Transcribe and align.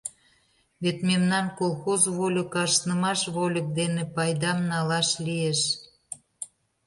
Вет 0.83 0.97
мемнан 1.09 1.45
колхоз 1.59 2.01
вольык 2.15 2.53
ашнымаш 2.63 3.21
вольык 3.35 3.67
дене 3.79 4.03
пайдам 4.15 4.59
налаш 4.71 5.09
лиеш. 5.25 5.61